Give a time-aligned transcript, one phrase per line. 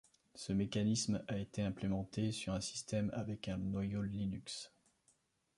[0.33, 4.73] Ce mécanisme a été implémenté sur un système avec un noyau Linux.